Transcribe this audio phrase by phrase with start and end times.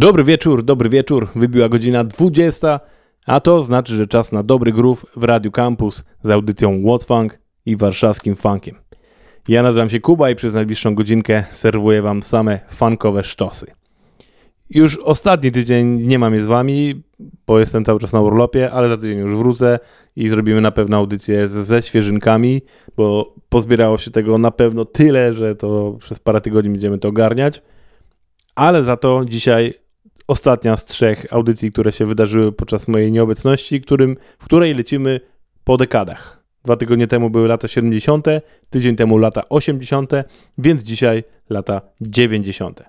[0.00, 1.28] Dobry wieczór, dobry wieczór.
[1.34, 2.80] Wybiła godzina 20,
[3.26, 7.38] a to znaczy, że czas na dobry groove w Radiu Campus z audycją What Funk
[7.66, 8.76] i warszawskim funkiem.
[9.48, 13.66] Ja nazywam się Kuba i przez najbliższą godzinkę serwuję wam same funkowe sztosy.
[14.70, 17.02] Już ostatni tydzień nie mam je z wami,
[17.46, 19.78] bo jestem cały czas na urlopie, ale za tydzień już wrócę
[20.16, 22.62] i zrobimy na pewno audycję ze, ze świeżynkami,
[22.96, 27.62] bo pozbierało się tego na pewno tyle, że to przez parę tygodni będziemy to ogarniać.
[28.54, 29.79] Ale za to dzisiaj
[30.30, 35.20] ostatnia z trzech audycji, które się wydarzyły podczas mojej nieobecności, którym, w której lecimy
[35.64, 36.44] po dekadach.
[36.64, 38.26] Dwa tygodnie temu były lata 70.,
[38.70, 40.12] tydzień temu lata 80.,
[40.58, 42.82] więc dzisiaj lata 90.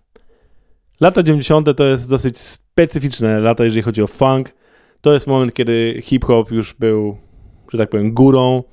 [1.00, 1.78] Lata 90.
[1.78, 4.54] to jest dosyć specyficzne lata, jeżeli chodzi o funk.
[5.02, 7.18] To jest moment, kiedy hip-hop już był,
[7.72, 8.64] że tak powiem, górą,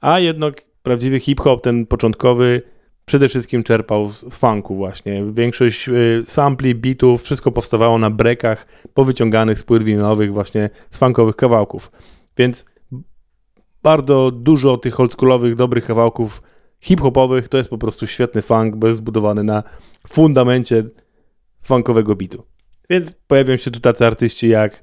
[0.00, 2.62] a jednak prawdziwy hip-hop, ten początkowy,
[3.04, 5.24] przede wszystkim czerpał z funku właśnie.
[5.32, 11.36] Większość y, sampli, bitów, wszystko powstawało na brekach powyciąganych z płyt winylowych właśnie z funkowych
[11.36, 11.92] kawałków.
[12.36, 12.64] Więc
[13.82, 16.42] bardzo dużo tych oldschoolowych, dobrych kawałków
[16.80, 19.62] hip-hopowych to jest po prostu świetny funk, bo jest zbudowany na
[20.08, 20.84] fundamencie
[21.62, 22.42] funkowego bitu.
[22.90, 24.82] Więc pojawią się tu tacy artyści jak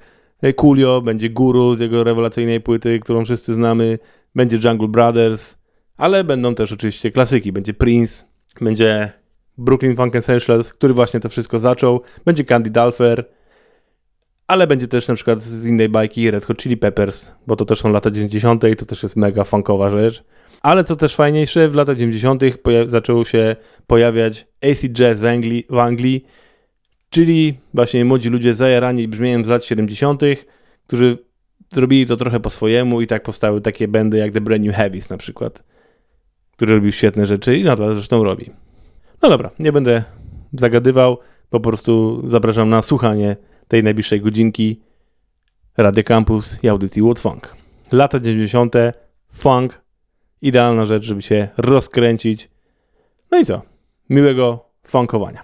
[0.56, 4.00] Coolio, będzie Guru z jego rewelacyjnej płyty, którą wszyscy znamy,
[4.36, 5.58] będzie Jungle Brothers,
[6.00, 7.52] ale będą też oczywiście klasyki.
[7.52, 8.26] Będzie Prince,
[8.62, 9.12] będzie
[9.58, 13.30] Brooklyn Funk Essentials, który właśnie to wszystko zaczął, będzie Candy Dulfer,
[14.48, 17.80] ale będzie też na przykład z innej bajki Red Hot Chili Peppers, bo to też
[17.80, 18.64] są lata 90.
[18.64, 20.24] i to też jest mega funkowa rzecz.
[20.62, 22.42] Ale co też fajniejsze, w latach 90.
[22.88, 23.56] zaczął się
[23.88, 26.26] pojawiać AC Jazz w Anglii, w Anglii,
[27.10, 30.22] czyli właśnie młodzi ludzie zajarani brzmieniem z lat 70.,
[30.88, 31.18] którzy
[31.72, 35.10] zrobili to trochę po swojemu i tak powstały takie bandy jak The Brand New Heavies
[35.10, 35.64] na przykład
[36.60, 38.52] który robił świetne rzeczy i nadal zresztą robi.
[39.22, 40.04] No dobra, nie będę
[40.54, 41.18] zagadywał,
[41.50, 44.82] po prostu zapraszam na słuchanie tej najbliższej godzinki
[45.78, 47.56] Radio Campus i audycji What Funk.
[47.92, 48.76] Lata 90.
[49.34, 49.82] funk,
[50.42, 52.50] idealna rzecz, żeby się rozkręcić.
[53.32, 53.62] No i co?
[54.10, 55.42] Miłego funkowania.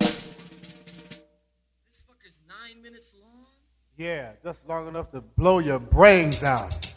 [3.98, 6.95] Yeah, just long enough to blow your brains out.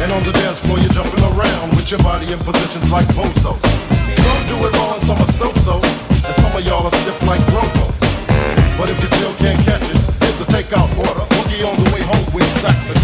[0.00, 3.52] And on the dance floor, you're jumping around with your body in positions like Bozo.
[3.52, 7.92] Some do it and some are so-so, and some of y'all are stiff like Robo.
[8.80, 11.24] But if you still can't catch it, here's a takeout order.
[11.36, 12.99] Boogie on the way home with Sax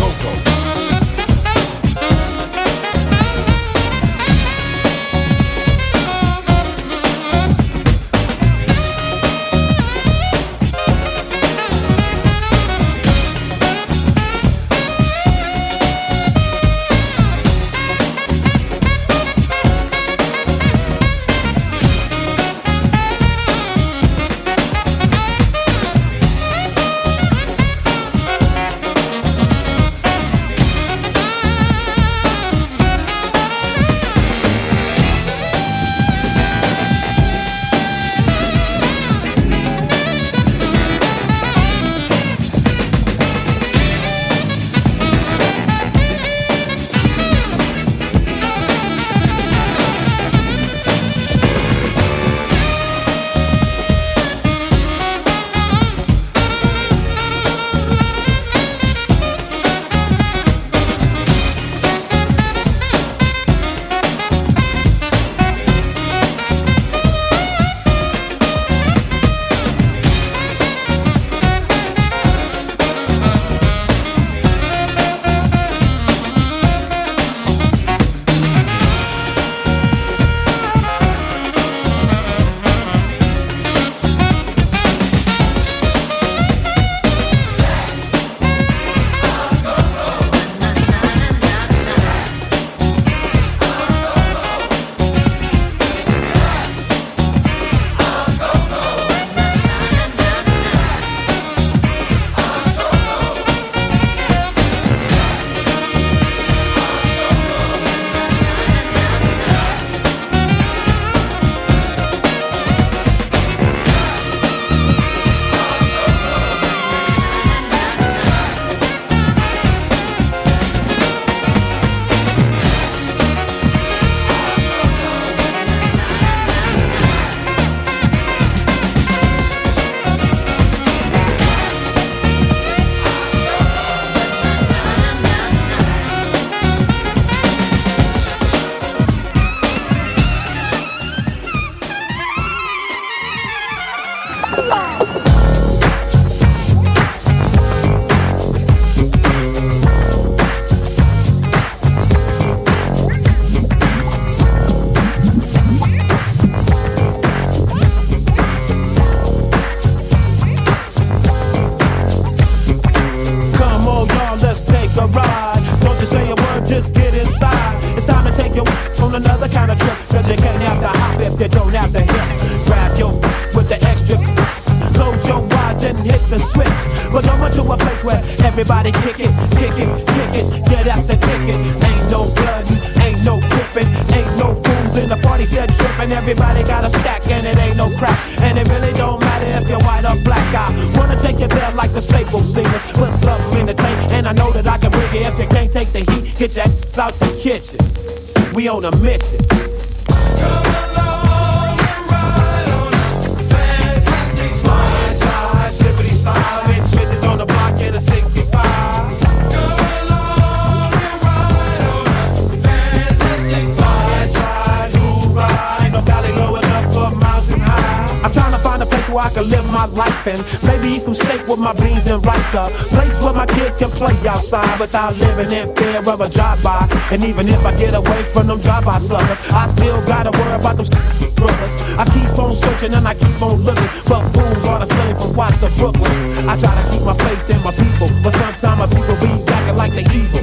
[224.87, 226.87] without living in fear of a drive-by.
[227.11, 230.77] And even if I get away from them drive-by suckers, I still gotta worry about
[230.77, 230.87] them
[231.35, 231.75] brothers.
[231.99, 235.35] I keep on searching and I keep on looking but fools all the same from
[235.35, 236.49] Watts to Brooklyn.
[236.49, 239.77] I try to keep my faith in my people, but sometimes my people be acting
[239.77, 240.43] like they evil.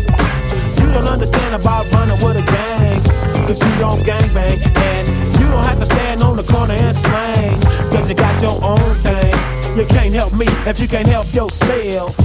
[0.80, 3.02] You don't understand about running with a gang,
[3.48, 4.60] cause you don't gang bang.
[4.76, 5.13] And
[5.54, 9.34] don't have to stand on the corner and slang, cause you got your own thing.
[9.78, 12.16] You can't help me if you can't help yourself.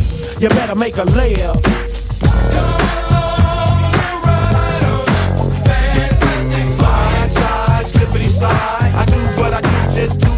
[0.40, 1.56] You better make a live.
[9.00, 10.37] I do what I do just to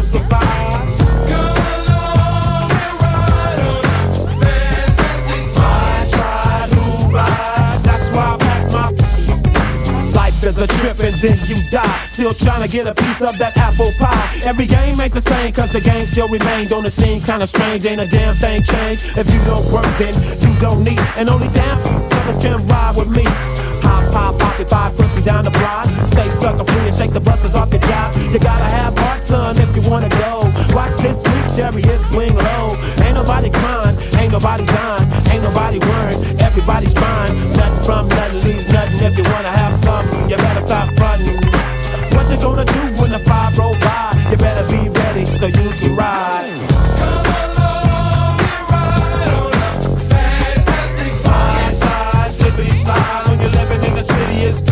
[10.67, 12.07] then you die.
[12.11, 14.41] Still trying to get a piece of that apple pie.
[14.45, 16.67] Every game ain't the same, cause the game still remain.
[16.67, 17.85] Don't it seem kinda strange?
[17.85, 19.05] Ain't a damn thing changed.
[19.17, 20.99] If you don't work, then you don't need.
[21.17, 23.23] And only damn fellas can ride with me.
[23.81, 24.41] Hop, hop,
[24.73, 25.85] I put me down the block.
[26.07, 28.15] Stay sucker free and shake the buses off your job.
[28.15, 30.51] You gotta have heart, son, if you wanna go.
[30.75, 32.77] Watch this sweet chariot swing low.
[33.03, 36.40] Ain't nobody crying, ain't nobody dying, ain't nobody worrying.
[36.51, 37.53] Everybody's trying.
[37.53, 38.99] Nothing from nothing leaves nothing.
[38.99, 41.39] If you wanna have something, you better stop fronting.
[42.11, 44.11] What you gonna do when the five roll by?
[44.29, 46.67] You better be ready so you can ride.
[52.81, 54.70] Slide, living in the city, it's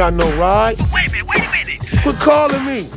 [0.00, 0.80] got no ride.
[0.94, 1.78] Wait a minute, wait a minute.
[2.02, 2.88] Quit calling me,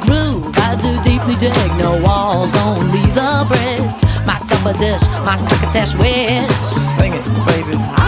[0.00, 1.54] Crew, I do deeply dig.
[1.76, 4.26] No walls, only the bridge.
[4.26, 6.50] My supper dish, my succotash wish.
[6.96, 7.99] Sing it, baby.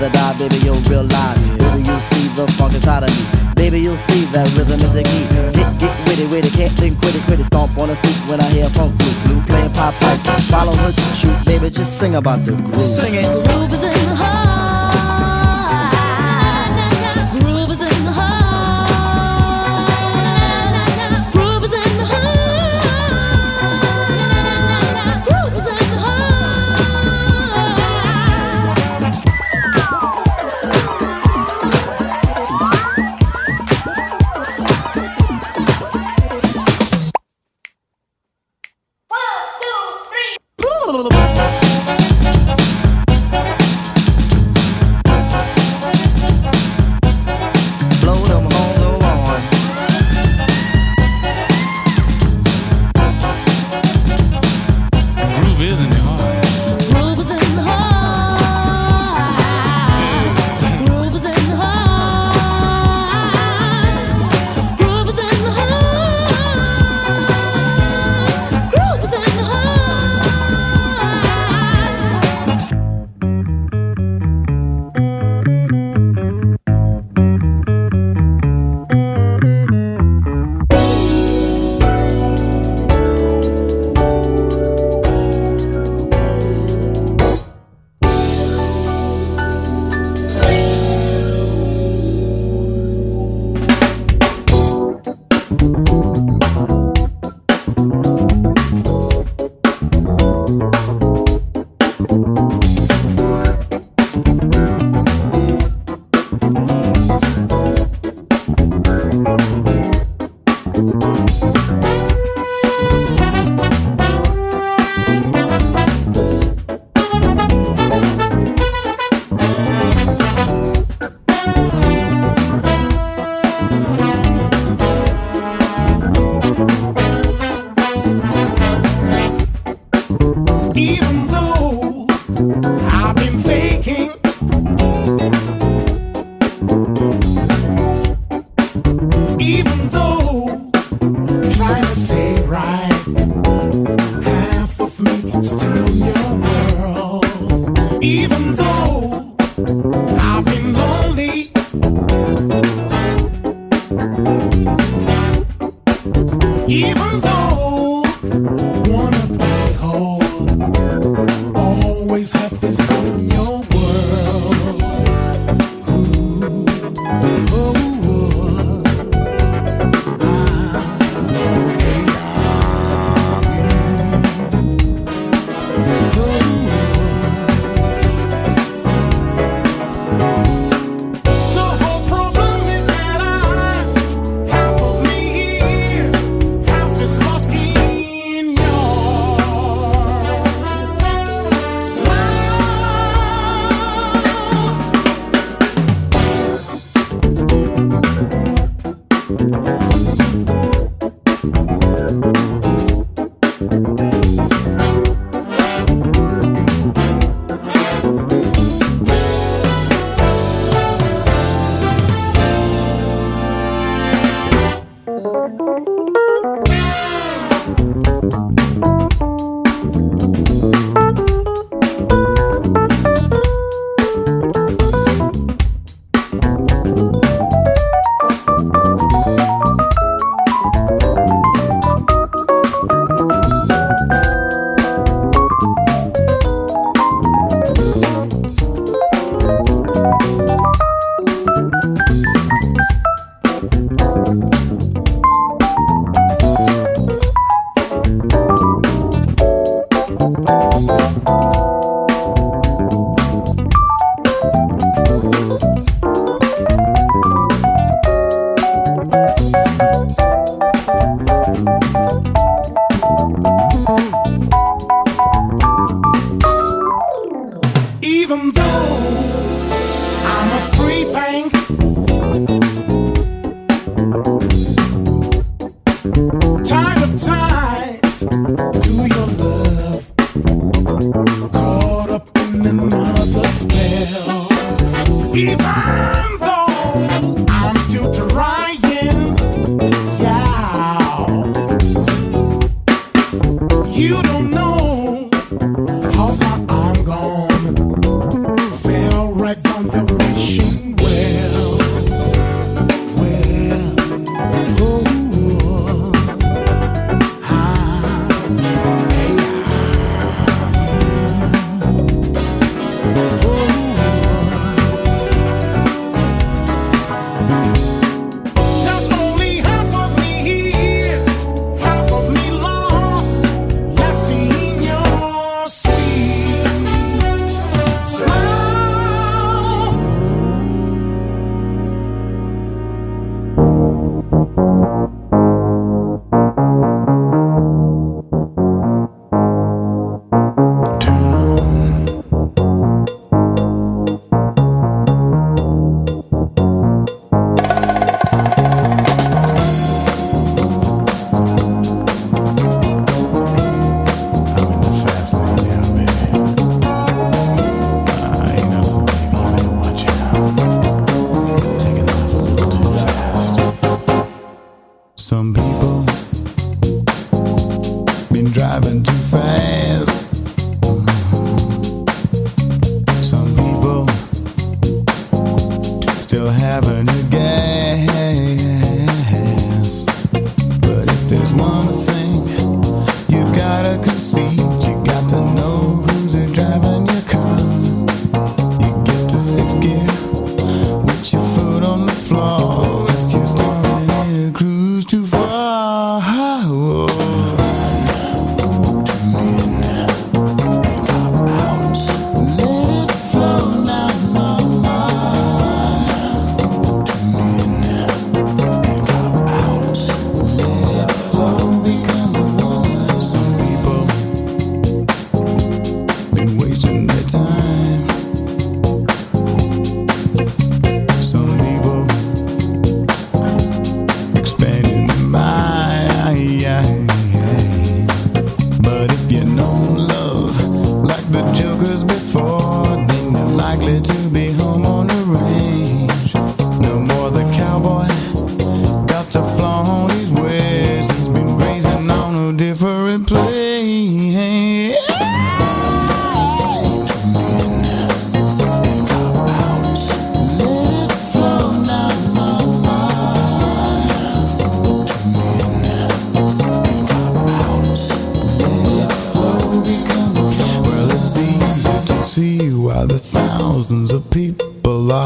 [0.00, 1.38] The dive, baby, you'll realize.
[1.60, 3.52] Baby, you'll see the funk inside of me.
[3.54, 5.28] Baby, you'll see that rhythm is a key.
[5.52, 7.44] Get, get witty, witty, can't think, quit it, quit it.
[7.44, 9.12] Stomp on the stoop when I hear funk blue.
[9.24, 10.20] Blue playing pop pipe.
[10.48, 12.80] Follow her to shoot, baby, just sing about the groove.
[12.80, 13.26] Sing it.
[13.46, 13.89] Groove is in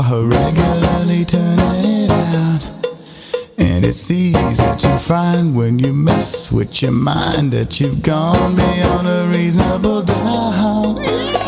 [0.00, 2.68] Are regularly turning it out.
[3.58, 9.06] And it's easy to find when you mess with your mind that you've gone beyond
[9.06, 11.43] a reasonable doubt.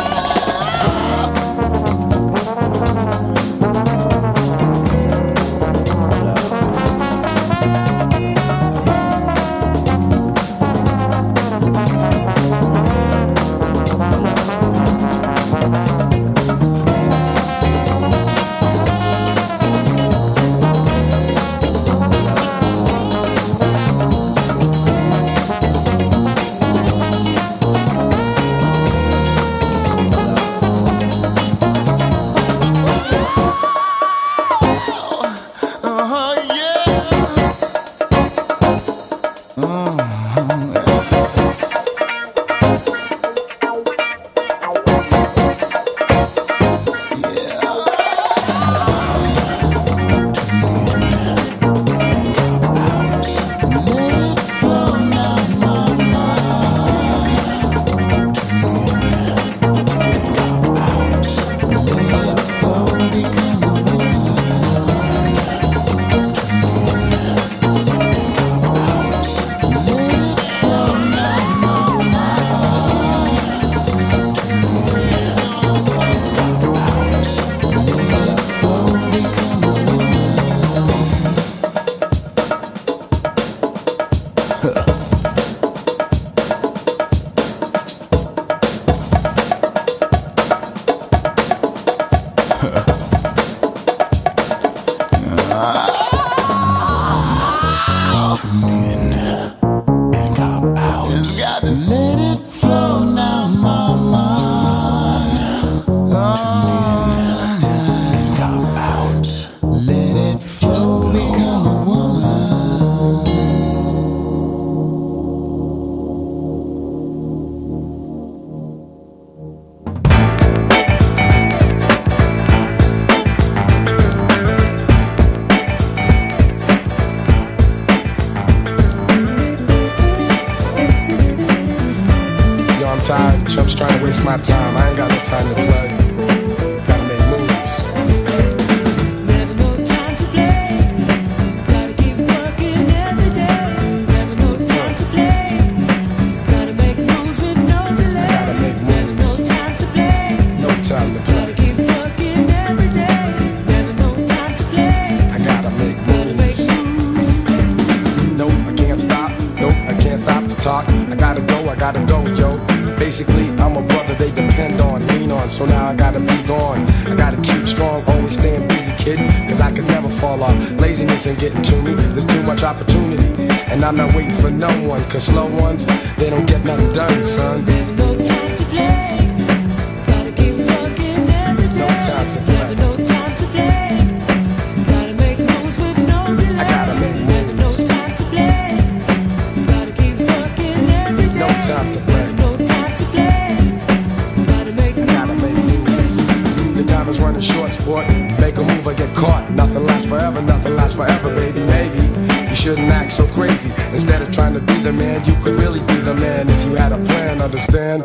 [197.06, 198.08] Time is running short, sport.
[198.40, 199.48] Make a move or get caught.
[199.50, 201.60] Nothing lasts forever, nothing lasts forever, baby.
[201.60, 202.00] Maybe
[202.48, 203.70] you shouldn't act so crazy.
[203.92, 206.74] Instead of trying to be the man, you could really be the man if you
[206.74, 207.40] had a plan.
[207.40, 208.04] Understand?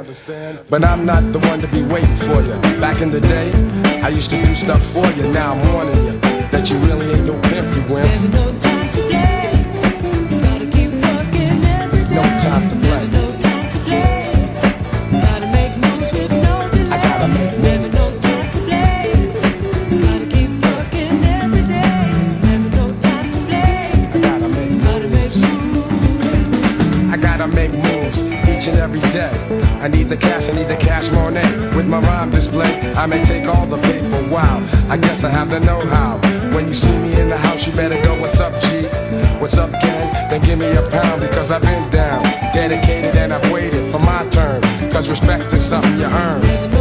[0.69, 2.53] But I'm not the one to be waiting for you.
[2.79, 3.51] Back in the day,
[4.03, 5.23] I used to do stuff for you.
[5.31, 6.19] Now I'm warning you
[6.51, 8.07] that you really ain't no pimp, you wimp.
[8.07, 9.51] Never no time to play.
[10.41, 12.15] Gotta keep working every day.
[12.15, 13.20] No time to play.
[28.71, 29.31] And every day.
[29.81, 31.41] I need the cash, I need the cash money.
[31.75, 34.29] With my rhyme display, I may take all the paper.
[34.29, 36.17] Wow, I guess I have the know-how.
[36.53, 38.87] When you see me in the house, you better go, what's up, G?
[39.39, 40.13] What's up, gang?
[40.29, 42.23] Then give me a pound because I've been down.
[42.53, 44.61] Dedicated and I've waited for my turn.
[44.91, 46.80] Cause respect is something you earn.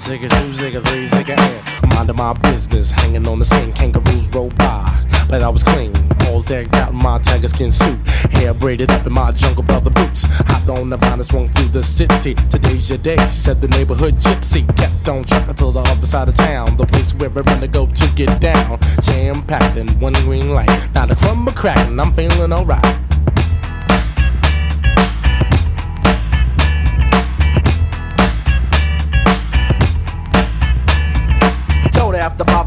[0.00, 3.72] Zigga, two zigga, three zigga, and minding my business, hanging on the scene.
[3.72, 5.94] Kangaroos roll by, but I was clean,
[6.26, 7.98] all decked out in my tiger skin suit,
[8.32, 10.24] hair braided up in my jungle brother boots.
[10.24, 12.34] Hopped on the vine, swung through the city.
[12.48, 14.64] Today's your day, said the neighborhood gypsy.
[14.76, 17.68] Kept on trucking till the other side of town, the place where I run to
[17.68, 18.80] go to get down.
[19.02, 22.00] Jam packed in one green light, not a crumb cracking.
[22.00, 22.99] I'm feeling alright.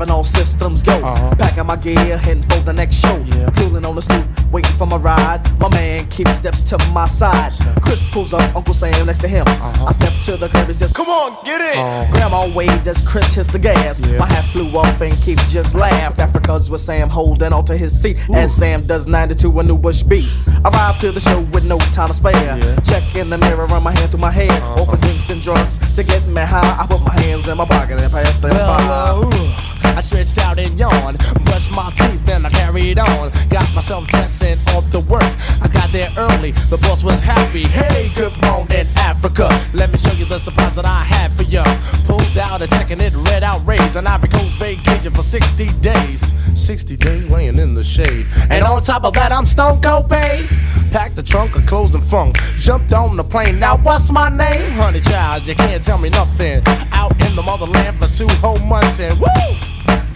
[0.04, 0.93] And all systems go.
[1.04, 1.34] Uh-huh.
[1.36, 3.24] Packing my gear, heading for the next show.
[3.56, 5.41] Cooling on the stoop, waiting for my ride.
[5.60, 7.51] My man keeps steps to my side.
[7.82, 9.45] Chris pulls up, Uncle Sam next to him.
[9.47, 9.86] Uh-huh.
[9.88, 11.78] I step to the curb, and says, Come on, get it!
[11.78, 12.12] Uh-huh.
[12.12, 14.01] Grandma waved as Chris hits the gas.
[14.01, 16.20] My hat flew off and Keith just laughed.
[16.20, 18.18] Africa's with Sam holding onto his seat.
[18.34, 20.30] As Sam does 92 a new Bush beat.
[20.66, 22.76] Arrived to the show with no time to spare.
[22.86, 24.51] Check in the mirror, run my hand through my hair.
[24.78, 26.78] Offer drinks and drugs to get me high.
[26.80, 28.84] I put my hands in my pocket and pass them Well, by.
[28.84, 33.32] uh, ooh, I stretched out and yawned, brushed my teeth, then I carried on.
[33.50, 35.24] Got myself dressed and off to work.
[35.62, 37.64] I got there early, the boss was happy.
[37.64, 39.48] Hey, good morning, Africa.
[39.74, 41.64] Let me show you the surprise that I had for ya.
[42.06, 45.68] Pulled out a check and it read out raise an Ivory Coast vacation for 60
[45.80, 46.24] days.
[46.56, 48.26] 60 days laying in the shade.
[48.50, 50.48] And on top of that, I'm stone cold paid.
[50.94, 52.38] Packed the trunk of clothes and funk.
[52.60, 53.58] Jumped on the plane.
[53.60, 54.62] Now what's my name?
[54.74, 56.62] Honey child, you can't tell me nothing.
[56.91, 59.26] Out in the motherland for two whole months and woo!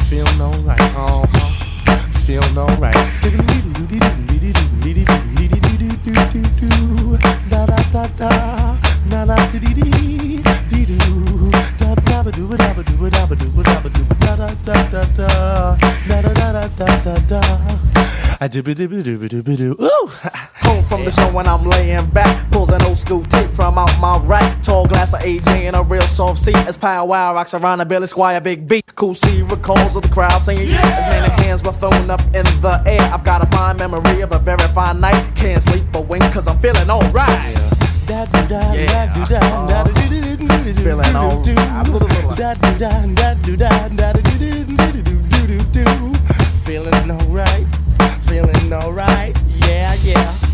[0.05, 1.97] Feeling alright, uh huh.
[2.27, 2.93] Feeling alright.
[7.49, 8.77] Da da da da,
[9.09, 11.49] da da dee dee dee, dee doo.
[11.79, 13.89] Da da ba doo ba da ba doo ba da ba doo ba da ba
[13.89, 17.41] doo da da da da da, da da da da da da da.
[18.39, 19.75] I doo ba doo ba doo ba doo ba doo.
[19.81, 20.46] Ooh!
[20.87, 22.49] from the show when I'm laying back.
[22.51, 24.61] Pulled an old school tape from out my rack.
[24.63, 26.55] Tall glass of AJ and a real soft seat.
[26.55, 28.95] As Power Wow rocks around a Billy Squier Big beat.
[28.95, 30.67] Cool C recalls of the crowd singing.
[30.69, 30.81] Yeah!
[30.81, 33.01] As many hands were thrown up in the air.
[33.01, 35.35] I've got a fine memory of a very fine night.
[35.35, 37.43] Can't sleep but win cause I'm feeling alright.
[37.43, 38.97] Yeah.
[40.83, 41.47] Feeling alright.
[46.65, 47.65] Feeling alright.
[48.23, 49.35] Feeling alright.
[49.59, 50.46] Yeah, yeah.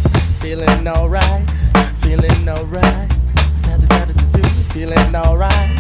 [0.43, 1.45] Feeling alright,
[2.01, 3.09] feeling alright.
[4.73, 5.71] Feeling alright,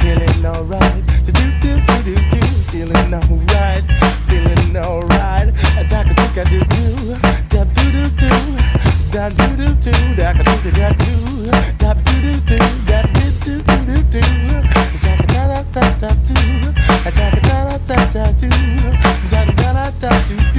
[0.00, 1.02] feeling alright.
[1.24, 2.46] Do do do do do.
[2.70, 3.84] Feeling alright,
[4.28, 5.48] feeling alright.
[5.88, 7.16] Da da da do do.
[7.48, 8.28] Da do do do.
[9.10, 9.92] Da do do do.
[10.14, 11.16] Da da do da do.
[11.78, 12.58] Da do do do.
[12.84, 14.20] Da do do do do do.
[15.00, 16.36] Da da da da da do.
[17.02, 18.50] Da da da da da do.
[19.30, 20.51] Da da da da do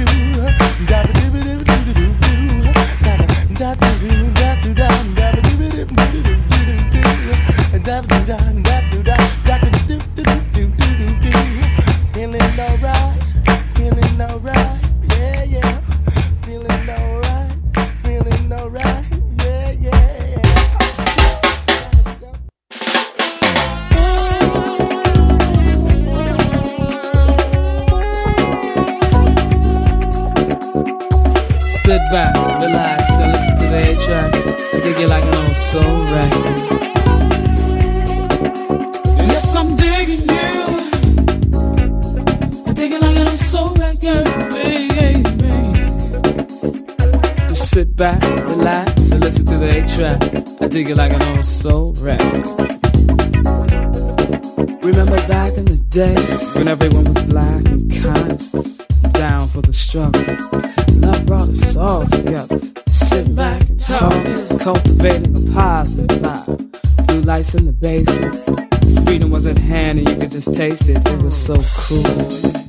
[50.74, 52.44] dig it like an old soul record.
[54.82, 56.16] Remember back in the day
[56.58, 58.78] when everyone was black and conscious,
[59.12, 60.20] down for the struggle.
[60.94, 62.60] Love brought us all together.
[62.88, 67.06] Sit back and talk, cultivating a positive vibe.
[67.06, 68.34] Blue lights in the basement.
[69.06, 70.96] Freedom was at hand and you could just taste it.
[71.08, 71.54] It was so
[71.86, 72.63] cool.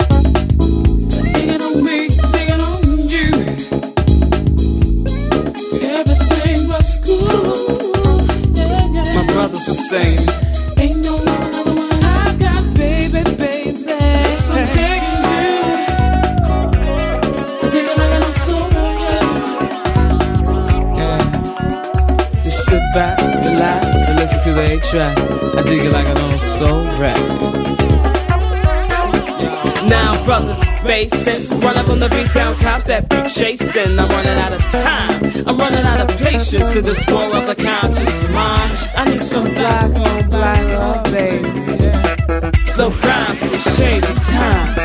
[30.25, 31.59] brothers basing.
[31.59, 33.97] Running from the beat down cops that be chasing.
[33.97, 35.47] I'm running out of time.
[35.47, 38.77] I'm running out of patience to this ball of the conscious mind.
[38.95, 41.47] I need some black on black love, baby.
[42.65, 44.84] So grind for the change of time.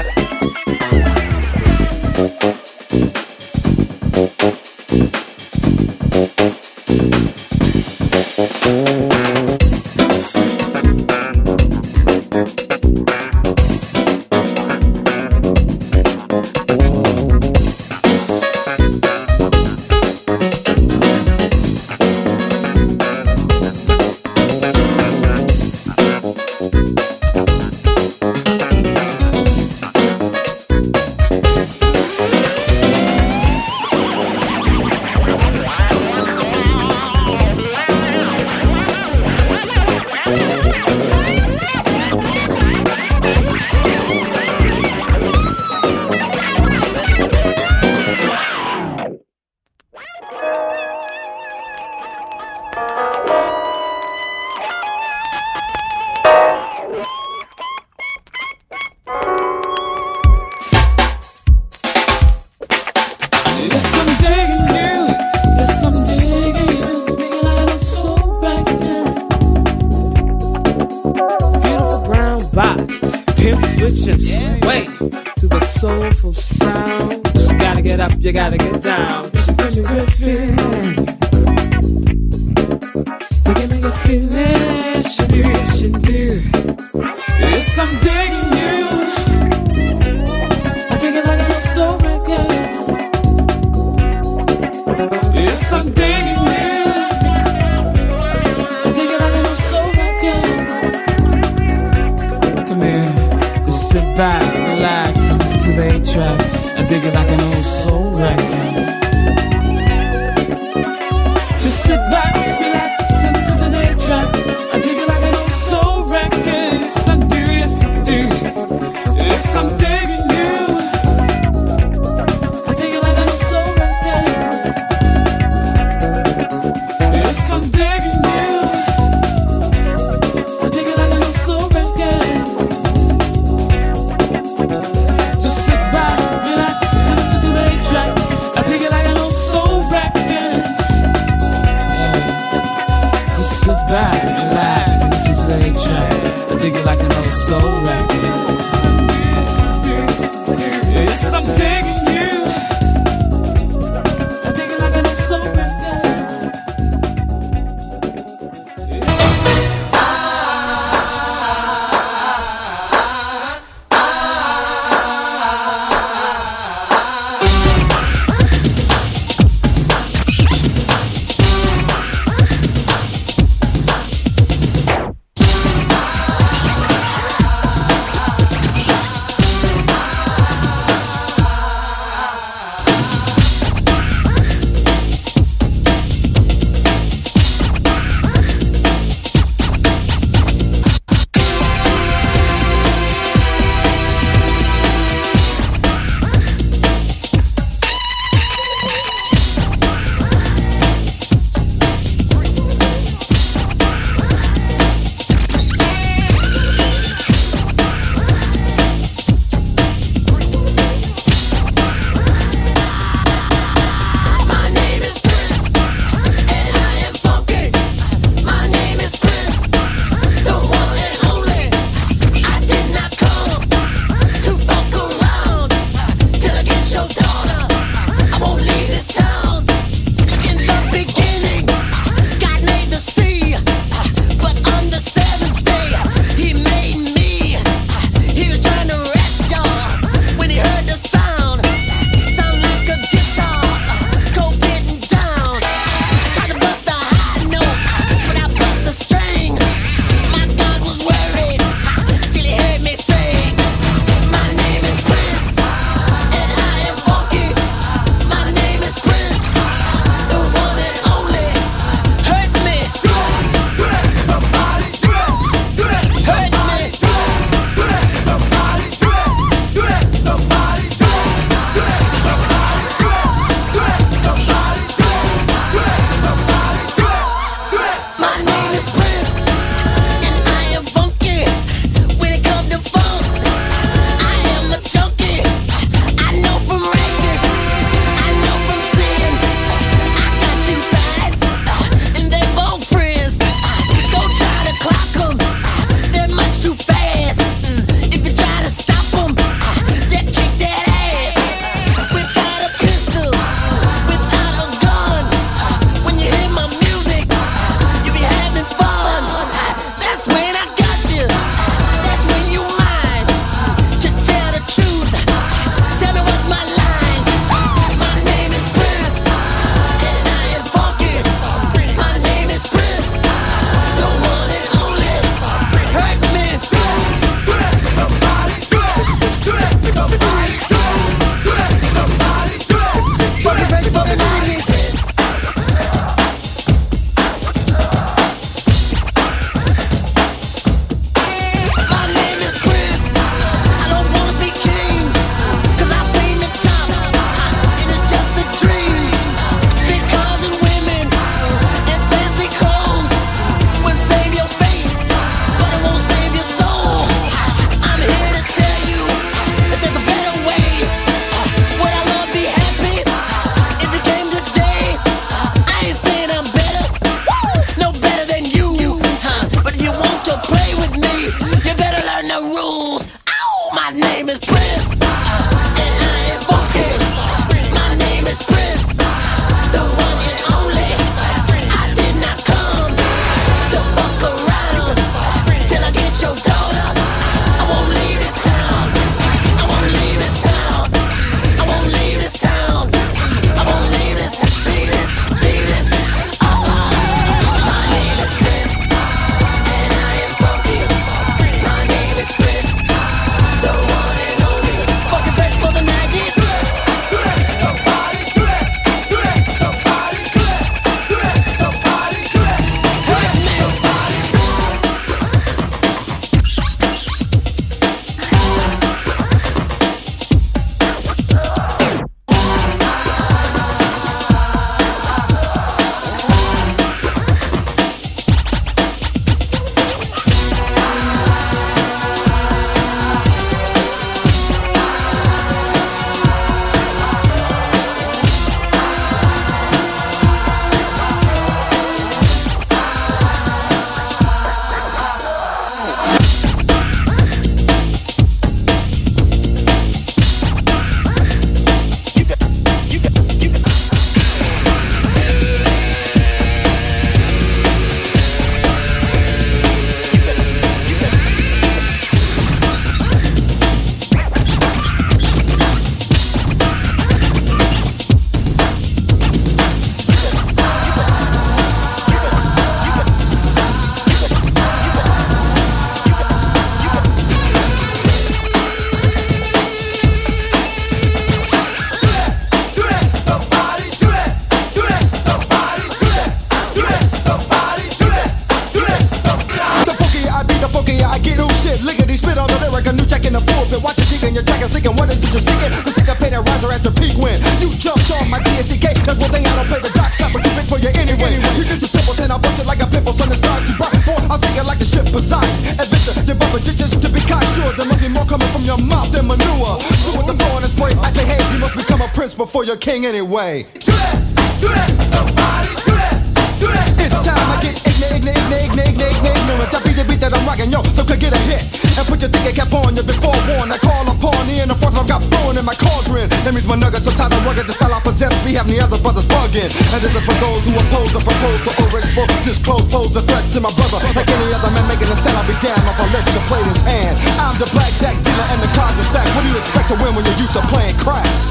[506.58, 507.72] Ditches to be kind, sure.
[507.72, 509.80] There must be more coming from your mouth than manure.
[510.02, 512.76] So with the the spray, I say, hey, you must become a prince before you're
[512.76, 513.66] king anyway.
[513.72, 516.89] Do that, do that, somebody, do that, do that.
[517.10, 519.70] It's time I get ignorant, ignorant, ignorant, ignorant, ignorant.
[519.74, 521.66] That beat the beat that I'm rocking, yo, so could get a hit.
[521.98, 523.74] And put your thinking cap on, you've been forewarned.
[523.74, 526.30] I call upon the inner force I've got born in my cauldron.
[526.46, 528.30] That means my nuggets, sometimes I rugged the style I possess.
[528.46, 529.74] We have the other brothers bugging.
[529.74, 532.30] And this is for those who oppose the proposed to overexpose.
[532.46, 533.98] Disclose, pose the threat to my brother.
[534.14, 536.62] Like any other man making a stand, I'll be damned if I let you play
[536.70, 537.18] this hand.
[537.42, 539.34] I'm the blackjack dealer and the cards are stacked.
[539.34, 541.50] What do you expect to win when you're used to playing craps?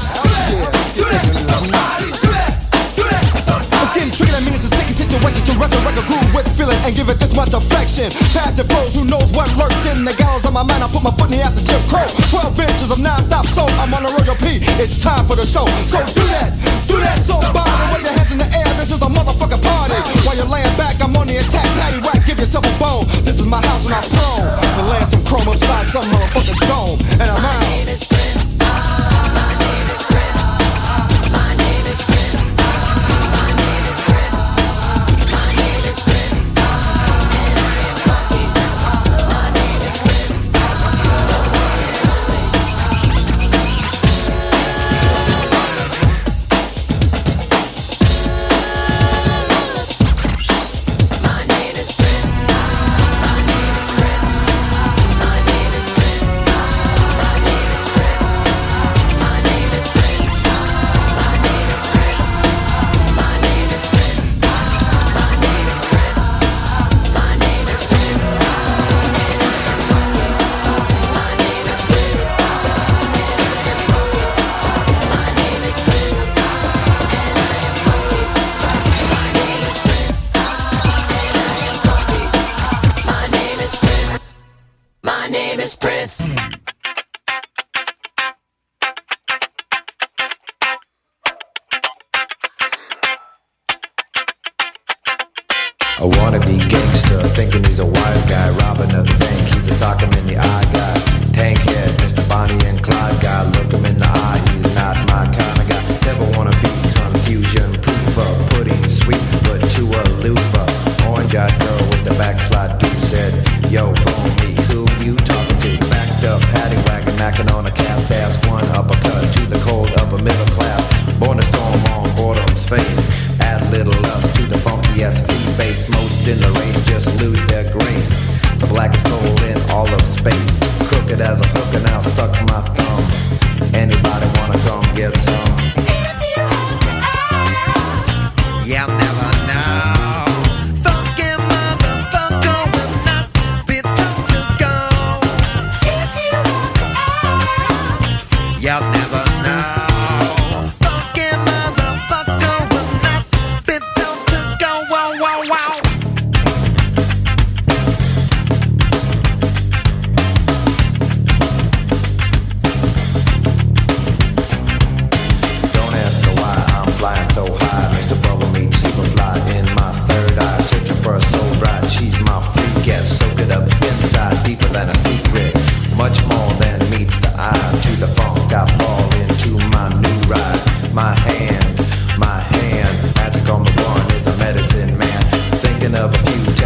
[3.80, 4.79] It's getting tricky, that means it's a
[5.10, 8.10] situation to resurrect a groove with feeling and give it this much affection.
[8.30, 10.84] Past the flows, who knows what lurks in the gallows of my mind.
[10.84, 12.06] I put my foot in the ass of Jim Crow.
[12.30, 14.62] 12 inches of non-stop soul, I'm on a royal P.
[14.78, 15.66] It's time for the show.
[15.90, 16.54] So do that,
[16.86, 17.42] do that, so.
[17.42, 19.98] Wave your hands in the air, this is a motherfucking party.
[20.22, 21.66] While you're laying back, I'm on the attack.
[21.80, 23.06] Patty whack, give yourself a bone.
[23.24, 24.46] This is my house and I'm prone.
[24.78, 26.98] And laying some chrome upside some motherfucker's dome.
[27.18, 28.09] And I'm out.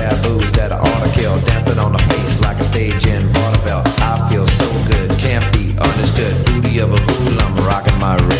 [0.04, 1.38] taboos that I ought to kill.
[1.40, 3.84] Dancing on the face like a stage in vaudeville.
[4.10, 6.34] I feel so good, can't be understood.
[6.46, 8.33] Booty of a hoodlum, rocking my.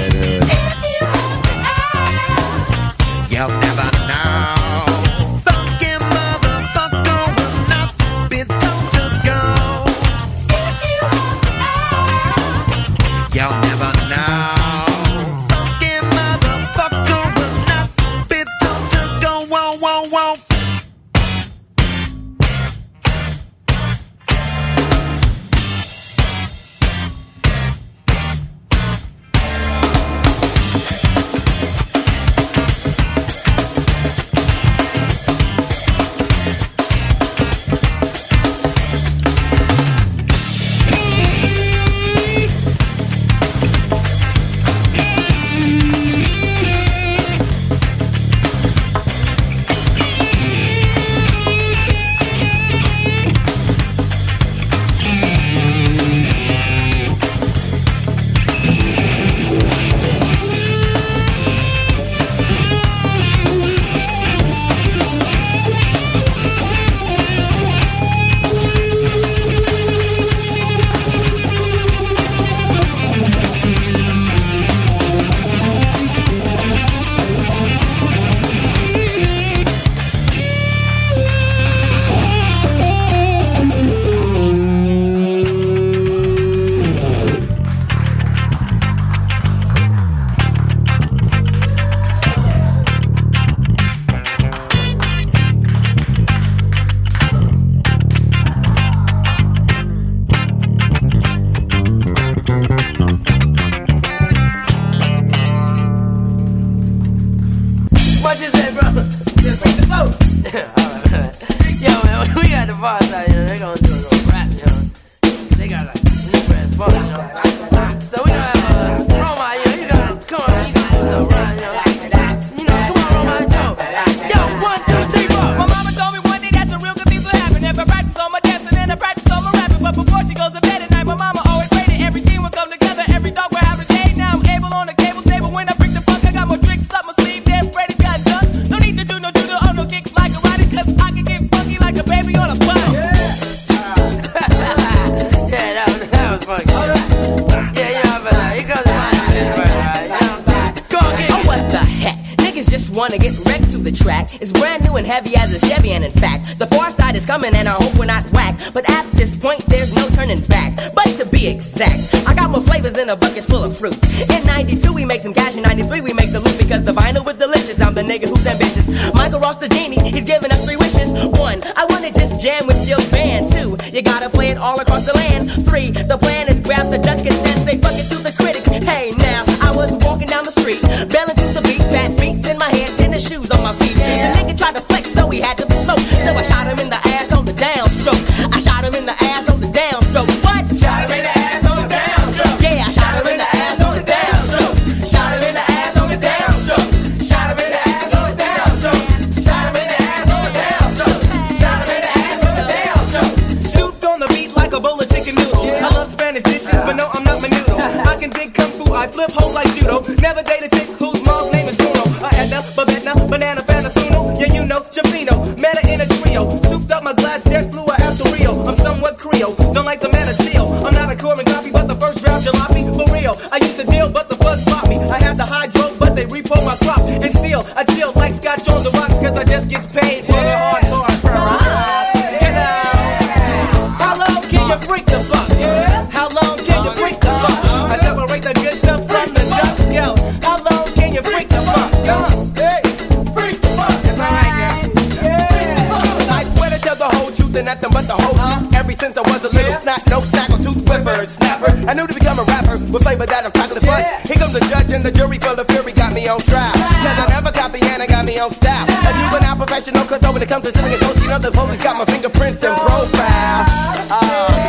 [259.85, 262.77] professional, cause though when it comes to and toasting other police got my fingerprints and
[262.81, 263.65] profile.
[264.11, 264.61] Uh,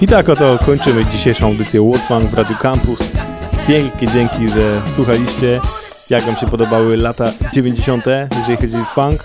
[0.00, 2.98] I tak oto kończymy dzisiejszą audycję Łotwan w Radiu Campus.
[3.68, 5.60] Pięknie dzięki, że słuchaliście.
[6.10, 8.04] Jak Wam się podobały lata 90.,
[8.38, 9.24] jeżeli chodzi o funk?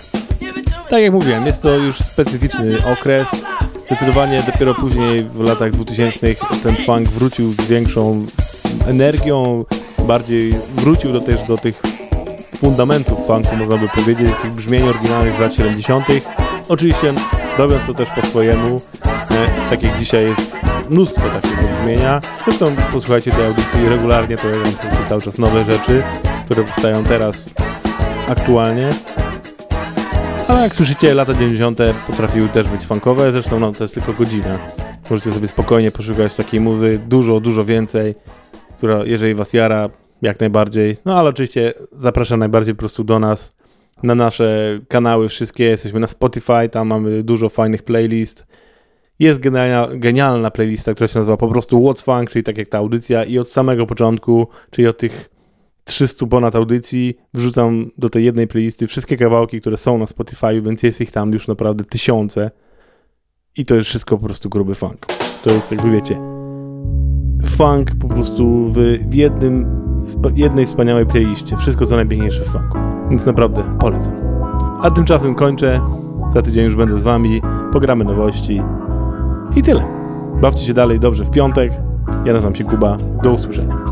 [0.88, 3.28] Tak jak mówiłem, jest to już specyficzny okres,
[3.92, 8.26] zdecydowanie dopiero później w latach 2000 ten funk wrócił z większą
[8.86, 9.64] energią,
[10.06, 11.82] bardziej wrócił do, też do tych
[12.56, 16.06] fundamentów funku, można by powiedzieć, tych brzmień oryginalnych z lat 70.
[16.68, 17.14] Oczywiście
[17.58, 18.80] robiąc to też po swojemu,
[19.30, 20.56] e, tak jak dzisiaj jest
[20.90, 22.20] mnóstwo takiego brzmienia.
[22.44, 24.56] Zresztą posłuchajcie tej audycji regularnie, to ja
[25.08, 26.02] cały czas nowe rzeczy,
[26.44, 27.50] które powstają teraz
[28.28, 28.90] aktualnie.
[30.48, 31.78] Ale jak słyszycie, lata 90.
[32.06, 34.58] potrafiły też być funkowe, zresztą no, to jest tylko godzina.
[35.10, 38.14] Możecie sobie spokojnie poszukać takiej muzy, dużo, dużo więcej,
[38.76, 39.90] która jeżeli was jara,
[40.22, 40.96] jak najbardziej.
[41.04, 43.56] No ale oczywiście zapraszam najbardziej po prostu do nas,
[44.02, 48.46] na nasze kanały wszystkie, jesteśmy na Spotify, tam mamy dużo fajnych playlist.
[49.18, 52.78] Jest genialna, genialna playlista, która się nazywa po prostu What's Funk, czyli tak jak ta
[52.78, 55.30] audycja i od samego początku, czyli od tych
[55.84, 60.82] 300 ponad audycji, wrzucam do tej jednej playlisty wszystkie kawałki, które są na Spotify, więc
[60.82, 62.50] jest ich tam już naprawdę tysiące
[63.56, 65.06] i to jest wszystko po prostu gruby funk.
[65.44, 66.18] To jest jakby wiecie,
[67.46, 69.66] funk po prostu w, jednym,
[70.34, 71.56] jednej wspaniałej playliście.
[71.56, 72.78] Wszystko co najpiękniejsze w funku.
[73.10, 74.14] Więc naprawdę polecam.
[74.82, 75.80] A tymczasem kończę.
[76.32, 77.42] Za tydzień już będę z wami.
[77.72, 78.62] Pogramy nowości.
[79.56, 79.84] I tyle.
[80.40, 81.72] Bawcie się dalej dobrze w piątek.
[82.24, 82.96] Ja nazywam się Kuba.
[83.22, 83.84] Do usłyszenia.